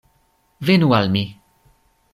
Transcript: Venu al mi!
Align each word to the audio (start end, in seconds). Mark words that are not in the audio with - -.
Venu 0.69 0.89
al 1.01 1.13
mi! 1.17 1.25